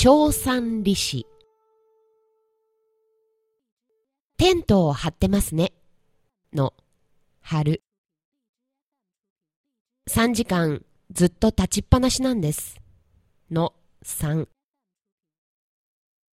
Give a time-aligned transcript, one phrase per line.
[0.00, 1.26] 長三利子
[4.36, 5.72] テントを張ってますね。
[6.52, 6.72] の
[7.40, 7.82] 張る。
[10.08, 12.76] 3時間ずっと立ちっぱなしなんです。
[13.50, 14.46] の3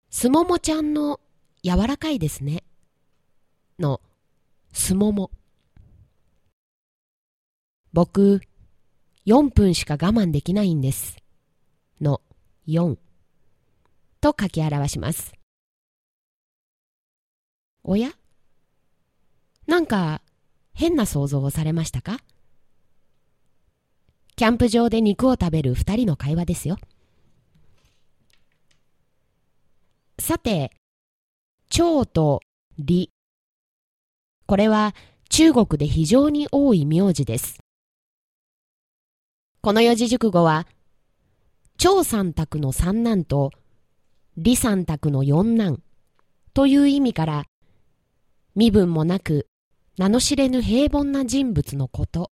[0.09, 1.21] すももちゃんの
[1.63, 2.66] 柔らかいですね。
[3.80, 4.02] の
[4.73, 5.32] すもも。
[7.93, 8.41] 僕
[9.26, 11.16] 4分しか我慢できないんです。
[12.02, 12.20] の
[12.68, 12.98] 4
[14.23, 15.34] と書き表します。
[17.84, 18.12] おや？
[19.68, 20.21] なんか
[20.74, 22.20] 変な想像をされましたか？
[24.38, 26.77] キャンプ場で肉を食べる二人の会話ですよ。
[30.20, 30.71] さて、
[31.70, 32.40] 蝶と
[32.77, 33.10] 李。
[34.46, 34.96] これは
[35.27, 37.60] 中国で非常に多い名字です。
[39.60, 40.66] この四字熟語は、
[41.77, 43.51] 蝶三択の三男と
[44.35, 45.84] 李三択の四男
[46.53, 47.45] という意味から
[48.55, 49.48] 身分もなく
[49.98, 52.31] 名の知れぬ平凡な人物のこと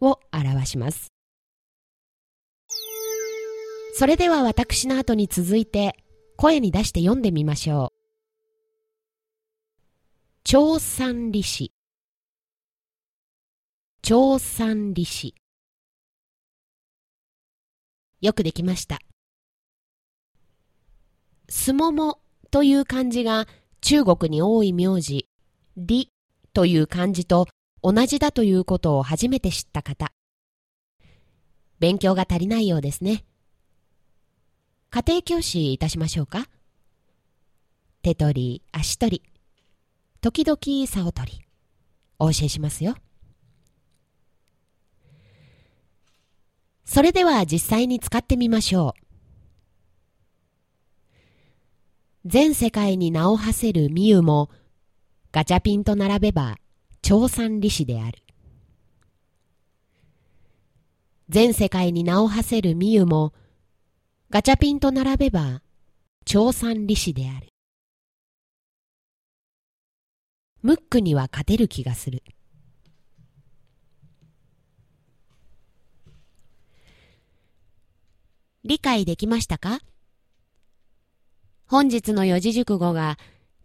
[0.00, 1.12] を表します。
[3.94, 5.94] それでは私の後に続いて
[6.36, 8.02] 声に出して読んでみましょう。
[10.44, 11.72] 長三利子
[14.00, 15.34] 長三利子
[18.22, 18.98] よくできました。
[21.48, 22.18] すもも
[22.50, 23.46] という漢字が
[23.80, 25.26] 中国に多い名字、
[25.76, 26.10] り
[26.52, 27.46] という漢字と
[27.82, 30.12] 同じだということを初めて知った方。
[31.78, 33.24] 勉強が足りないようですね。
[34.90, 36.46] 家庭教師いたしましょうか
[38.02, 39.22] 手取り、足取り、
[40.20, 41.40] 時々竿取り、
[42.18, 42.94] お教えしますよ。
[46.84, 49.01] それでは実際に使ってみましょう。
[52.24, 54.48] 全世界に名を馳せるミユも、
[55.32, 56.56] ガチャピンと並べば、
[57.02, 58.22] 長三利子である。
[61.28, 63.32] 全世界に名を馳せるミユも、
[64.30, 65.62] ガチャピンと並べば、
[66.24, 67.48] 長三利子である。
[70.62, 72.22] ムックには勝てる気がする。
[78.62, 79.80] 理解できましたか？
[81.72, 83.16] 本日の四字熟語が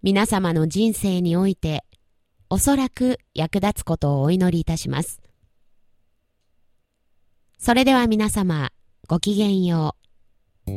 [0.01, 1.84] 皆様の人生において
[2.50, 5.19] おそらく役立つことをお祈りいたします。
[7.59, 8.69] それでは皆様
[9.09, 9.97] ごきげんよ
[10.68, 10.72] う。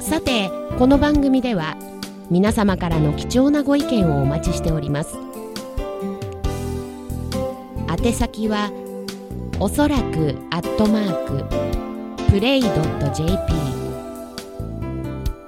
[0.00, 1.76] さて、この番組では
[2.30, 5.16] 皆様からの貴重なご意見をお待ちしております。
[7.88, 8.70] 宛先は
[9.58, 11.24] おそらくアットマー
[12.28, 13.71] クプレイドット .jp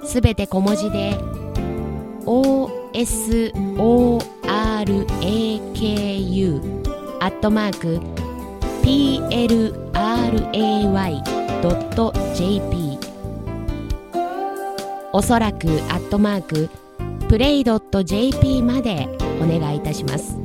[0.05, 1.17] すべて小文字で
[2.25, 3.05] OSORAKU
[7.19, 7.99] アットマーク
[8.83, 9.65] PLRAY.jp
[15.11, 16.69] おそらくアットマーク
[17.27, 19.07] プレイドット .jp まで
[19.41, 20.44] お願いいたします。